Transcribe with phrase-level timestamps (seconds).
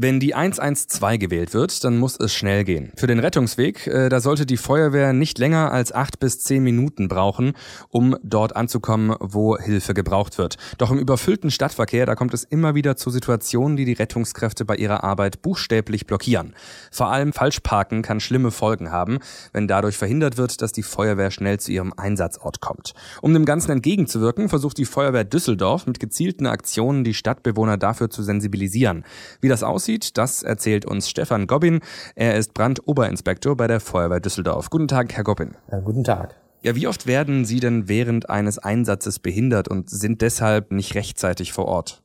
[0.00, 2.92] Wenn die 112 gewählt wird, dann muss es schnell gehen.
[2.94, 7.08] Für den Rettungsweg, äh, da sollte die Feuerwehr nicht länger als acht bis zehn Minuten
[7.08, 7.54] brauchen,
[7.88, 10.56] um dort anzukommen, wo Hilfe gebraucht wird.
[10.78, 14.76] Doch im überfüllten Stadtverkehr, da kommt es immer wieder zu Situationen, die die Rettungskräfte bei
[14.76, 16.54] ihrer Arbeit buchstäblich blockieren.
[16.92, 19.18] Vor allem Falschparken kann schlimme Folgen haben,
[19.52, 22.94] wenn dadurch verhindert wird, dass die Feuerwehr schnell zu ihrem Einsatzort kommt.
[23.20, 28.22] Um dem Ganzen entgegenzuwirken, versucht die Feuerwehr Düsseldorf mit gezielten Aktionen die Stadtbewohner dafür zu
[28.22, 29.04] sensibilisieren.
[29.40, 31.80] Wie das aussieht, aussieht, das erzählt uns Stefan Gobbin.
[32.14, 34.68] Er ist Brandoberinspektor bei der Feuerwehr Düsseldorf.
[34.68, 35.52] Guten Tag, Herr Gobbin.
[35.72, 36.34] Ja, guten Tag.
[36.60, 41.54] Ja, wie oft werden Sie denn während eines Einsatzes behindert und sind deshalb nicht rechtzeitig
[41.54, 42.02] vor Ort?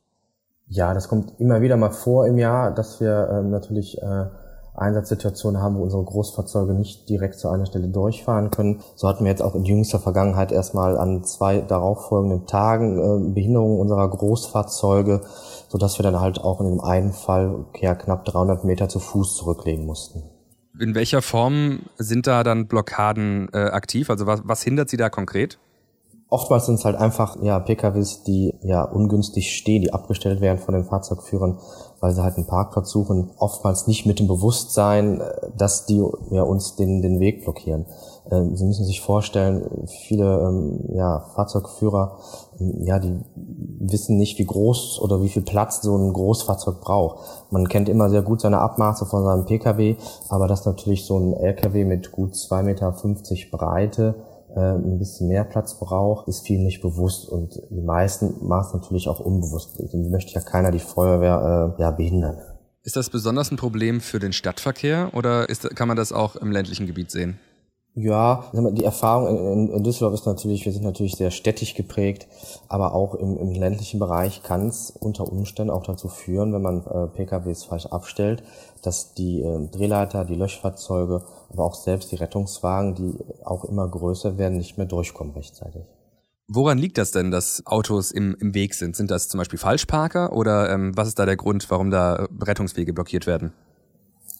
[0.67, 4.25] Ja, das kommt immer wieder mal vor im Jahr, dass wir ähm, natürlich äh,
[4.75, 8.81] Einsatzsituationen haben, wo unsere Großfahrzeuge nicht direkt zu einer Stelle durchfahren können.
[8.95, 13.79] So hatten wir jetzt auch in jüngster Vergangenheit erstmal an zwei darauffolgenden Tagen äh, Behinderungen
[13.79, 15.21] unserer Großfahrzeuge,
[15.69, 19.37] sodass wir dann halt auch in dem einen Fall ja, knapp 300 Meter zu Fuß
[19.37, 20.23] zurücklegen mussten.
[20.79, 24.09] In welcher Form sind da dann Blockaden äh, aktiv?
[24.09, 25.59] Also was, was hindert Sie da konkret?
[26.33, 30.73] Oftmals sind es halt einfach ja, PKWs, die ja ungünstig stehen, die abgestellt werden von
[30.73, 31.59] den Fahrzeugführern,
[31.99, 33.29] weil sie halt einen Parkplatz suchen.
[33.37, 37.85] Oftmals nicht mit dem Bewusstsein, äh, dass die ja, uns den, den Weg blockieren.
[38.31, 42.17] Äh, sie müssen sich vorstellen, viele ähm, ja, Fahrzeugführer,
[42.57, 43.13] ja, die
[43.79, 47.19] wissen nicht, wie groß oder wie viel Platz so ein Großfahrzeug braucht.
[47.51, 49.97] Man kennt immer sehr gut seine Abmaße von seinem PKW,
[50.29, 52.95] aber dass natürlich so ein LKW mit gut 2,50 Meter
[53.51, 54.15] Breite
[54.59, 59.19] ein bisschen mehr Platz braucht, ist vielen nicht bewusst und die meisten machen natürlich auch
[59.19, 59.79] unbewusst.
[59.79, 62.37] Dem möchte ja keiner die Feuerwehr äh, ja, behindern.
[62.83, 66.51] Ist das besonders ein Problem für den Stadtverkehr oder ist, kann man das auch im
[66.51, 67.39] ländlichen Gebiet sehen?
[67.95, 72.27] Ja, die Erfahrung in, Düsseldorf ist natürlich, wir sind natürlich sehr städtisch geprägt,
[72.67, 76.83] aber auch im, im ländlichen Bereich kann es unter Umständen auch dazu führen, wenn man
[76.87, 78.41] äh, PKWs falsch abstellt,
[78.81, 83.13] dass die äh, Drehleiter, die Löschfahrzeuge, aber auch selbst die Rettungswagen, die
[83.45, 85.83] auch immer größer werden, nicht mehr durchkommen rechtzeitig.
[86.47, 88.95] Woran liegt das denn, dass Autos im, im Weg sind?
[88.95, 92.91] Sind das zum Beispiel Falschparker oder ähm, was ist da der Grund, warum da Rettungswege
[92.91, 93.53] blockiert werden?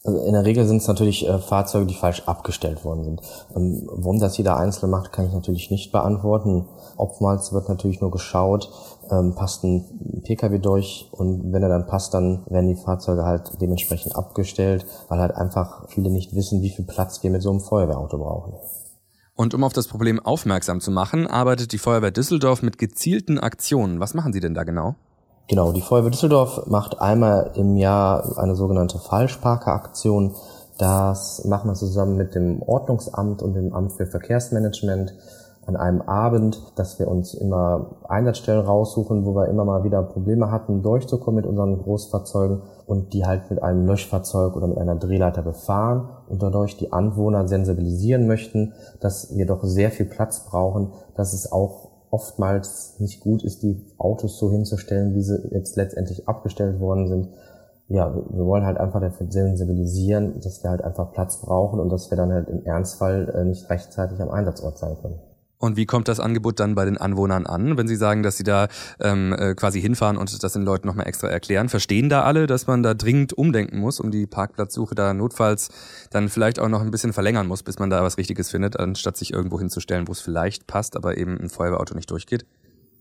[0.06, 3.22] Also in der Regel sind es natürlich äh, Fahrzeuge, die falsch abgestellt worden sind.
[3.56, 6.68] Ähm, warum das jeder Einzelne macht, kann ich natürlich nicht beantworten.
[6.97, 8.69] Oftmals wird natürlich nur geschaut,
[9.09, 13.52] ähm, passt ein Pkw durch und wenn er dann passt, dann werden die Fahrzeuge halt
[13.62, 17.62] dementsprechend abgestellt, weil halt einfach viele nicht wissen, wie viel Platz wir mit so einem
[17.62, 18.53] Feuerwehrauto brauchen.
[19.35, 24.02] Und um auf das Problem aufmerksam zu machen, arbeitet die Feuerwehr Düsseldorf mit gezielten Aktionen.
[24.02, 24.96] Was machen Sie denn da genau?
[25.48, 30.36] Genau, die Feuerwehr Düsseldorf macht einmal im Jahr eine sogenannte Falschparkeraktion.
[30.78, 35.14] Das machen wir zusammen mit dem Ordnungsamt und dem Amt für Verkehrsmanagement
[35.66, 40.52] an einem Abend, dass wir uns immer Einsatzstellen raussuchen, wo wir immer mal wieder Probleme
[40.52, 45.42] hatten, durchzukommen mit unseren Großfahrzeugen und die halt mit einem Löschfahrzeug oder mit einer Drehleiter
[45.42, 51.34] befahren und dadurch die Anwohner sensibilisieren möchten, dass wir doch sehr viel Platz brauchen, dass
[51.34, 56.79] es auch oftmals nicht gut ist, die Autos so hinzustellen, wie sie jetzt letztendlich abgestellt
[56.79, 57.29] worden sind.
[57.88, 62.12] Ja, wir wollen halt einfach dafür sensibilisieren, dass wir halt einfach Platz brauchen und dass
[62.12, 65.19] wir dann halt im Ernstfall äh, nicht rechtzeitig am Einsatzort sein können.
[65.63, 68.44] Und wie kommt das Angebot dann bei den Anwohnern an, wenn Sie sagen, dass Sie
[68.44, 68.68] da
[69.00, 71.69] ähm, äh, quasi hinfahren und das den Leuten nochmal extra erklären?
[71.69, 75.69] Verstehen da alle, dass man da dringend umdenken muss, um die Parkplatzsuche da notfalls
[76.12, 79.16] dann vielleicht auch noch ein bisschen verlängern muss, bis man da was Richtiges findet, anstatt
[79.16, 82.46] sich irgendwo hinzustellen, wo es vielleicht passt, aber eben ein Feuerwehrauto nicht durchgeht?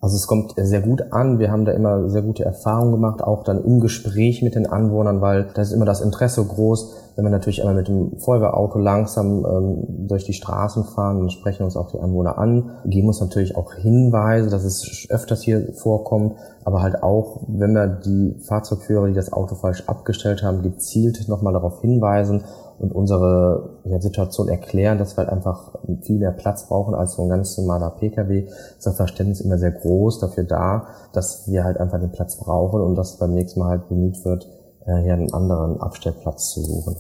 [0.03, 1.39] Also es kommt sehr gut an.
[1.39, 5.21] Wir haben da immer sehr gute Erfahrungen gemacht, auch dann im Gespräch mit den Anwohnern,
[5.21, 6.97] weil da ist immer das Interesse groß.
[7.15, 11.63] Wenn wir natürlich einmal mit dem Feuerwehrauto langsam ähm, durch die Straßen fahren, dann sprechen
[11.63, 16.35] uns auch die Anwohner an, geben uns natürlich auch Hinweise, dass es öfters hier vorkommt,
[16.65, 21.53] aber halt auch, wenn wir die Fahrzeugführer, die das Auto falsch abgestellt haben, gezielt nochmal
[21.53, 22.43] darauf hinweisen
[22.83, 25.71] und unsere ja, Situation erklären, dass wir halt einfach
[26.03, 29.71] viel mehr Platz brauchen als so ein ganz normaler Pkw, ist das Verständnis immer sehr
[29.71, 33.69] groß dafür da, dass wir halt einfach den Platz brauchen und dass beim nächsten Mal
[33.69, 34.49] halt bemüht wird,
[34.85, 36.97] äh, hier einen anderen Abstellplatz zu suchen.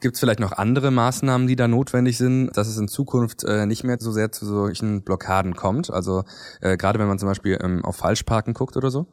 [0.00, 3.66] Gibt es vielleicht noch andere Maßnahmen, die da notwendig sind, dass es in Zukunft äh,
[3.66, 5.90] nicht mehr so sehr zu solchen Blockaden kommt?
[5.90, 6.22] Also
[6.60, 9.06] äh, gerade wenn man zum Beispiel ähm, auf Falschparken guckt oder so?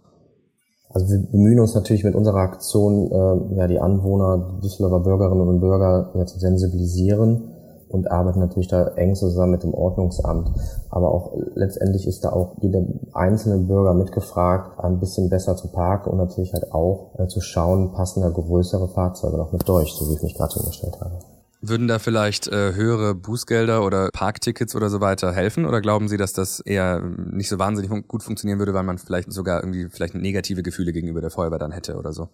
[0.94, 5.48] Also wir bemühen uns natürlich mit unserer Aktion, äh, ja, die Anwohner, die Düsseldorfer Bürgerinnen
[5.48, 7.50] und Bürger ja, zu sensibilisieren
[7.90, 10.52] und arbeiten natürlich da eng zusammen mit dem Ordnungsamt.
[10.90, 16.12] Aber auch letztendlich ist da auch jeder einzelne Bürger mitgefragt, ein bisschen besser zu parken
[16.12, 20.10] und natürlich halt auch äh, zu schauen, passen da größere Fahrzeuge noch mit durch, so
[20.10, 21.33] wie ich mich gerade hingestellt habe.
[21.66, 25.66] Würden da vielleicht äh, höhere Bußgelder oder Parktickets oder so weiter helfen?
[25.66, 29.32] Oder glauben Sie, dass das eher nicht so wahnsinnig gut funktionieren würde, weil man vielleicht
[29.32, 32.28] sogar irgendwie vielleicht negative Gefühle gegenüber der Feuerwehr dann hätte oder so?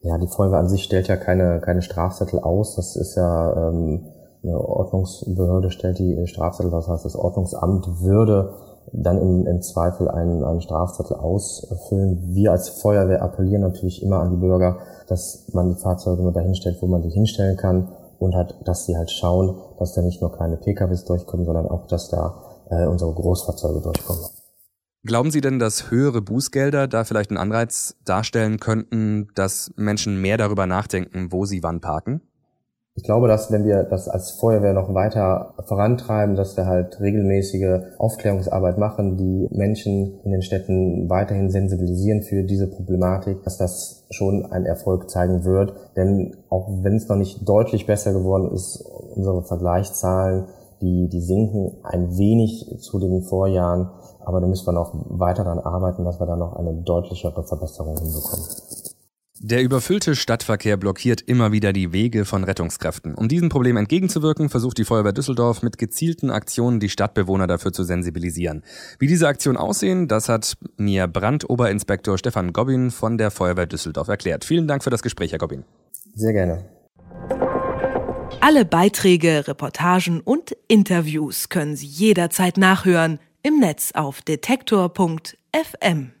[0.00, 2.74] Ja, die Feuerwehr an sich stellt ja keine, keine Strafzettel aus.
[2.74, 4.00] Das ist ja ähm,
[4.42, 6.72] eine Ordnungsbehörde stellt die Strafzettel.
[6.72, 8.52] Das heißt, das Ordnungsamt würde
[8.92, 12.34] dann im, im Zweifel einen, einen Strafzettel ausfüllen.
[12.34, 16.56] Wir als Feuerwehr appellieren natürlich immer an die Bürger, dass man die Fahrzeuge nur dahin
[16.56, 20.20] stellt, wo man die hinstellen kann und halt, dass sie halt schauen, dass da nicht
[20.20, 24.24] nur keine PKWs durchkommen, sondern auch, dass da äh, unsere Großfahrzeuge durchkommen.
[25.04, 30.36] Glauben Sie denn, dass höhere Bußgelder da vielleicht einen Anreiz darstellen könnten, dass Menschen mehr
[30.36, 32.22] darüber nachdenken, wo sie wann parken?
[32.98, 37.80] Ich glaube, dass wenn wir das als Feuerwehr noch weiter vorantreiben, dass wir halt regelmäßige
[37.98, 44.50] Aufklärungsarbeit machen, die Menschen in den Städten weiterhin sensibilisieren für diese Problematik, dass das schon
[44.50, 45.74] einen Erfolg zeigen wird.
[45.94, 48.82] Denn auch wenn es noch nicht deutlich besser geworden ist,
[49.14, 50.44] unsere Vergleichszahlen,
[50.80, 53.90] die, die sinken ein wenig zu den Vorjahren,
[54.24, 57.98] aber da müssen wir noch weiter daran arbeiten, dass wir da noch eine deutlichere Verbesserung
[57.98, 58.46] hinbekommen.
[59.48, 63.14] Der überfüllte Stadtverkehr blockiert immer wieder die Wege von Rettungskräften.
[63.14, 67.84] Um diesem Problem entgegenzuwirken, versucht die Feuerwehr Düsseldorf mit gezielten Aktionen die Stadtbewohner dafür zu
[67.84, 68.64] sensibilisieren.
[68.98, 74.44] Wie diese Aktionen aussehen, das hat mir Brandoberinspektor Stefan Gobbin von der Feuerwehr Düsseldorf erklärt.
[74.44, 75.62] Vielen Dank für das Gespräch, Herr Gobbin.
[76.16, 76.64] Sehr gerne.
[78.40, 86.16] Alle Beiträge, Reportagen und Interviews können Sie jederzeit nachhören im Netz auf detektor.fm.